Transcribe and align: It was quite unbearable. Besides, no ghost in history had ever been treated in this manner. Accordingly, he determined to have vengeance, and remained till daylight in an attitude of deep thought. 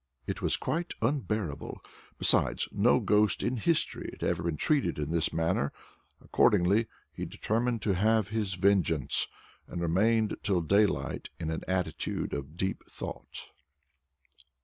It 0.25 0.41
was 0.41 0.57
quite 0.57 0.95
unbearable. 1.03 1.79
Besides, 2.17 2.67
no 2.71 2.99
ghost 2.99 3.43
in 3.43 3.57
history 3.57 4.09
had 4.13 4.27
ever 4.27 4.41
been 4.41 4.57
treated 4.57 4.97
in 4.97 5.11
this 5.11 5.31
manner. 5.31 5.71
Accordingly, 6.19 6.87
he 7.13 7.23
determined 7.23 7.83
to 7.83 7.93
have 7.93 8.29
vengeance, 8.29 9.27
and 9.67 9.79
remained 9.79 10.37
till 10.41 10.61
daylight 10.61 11.29
in 11.39 11.51
an 11.51 11.61
attitude 11.67 12.33
of 12.33 12.57
deep 12.57 12.83
thought. 12.89 13.51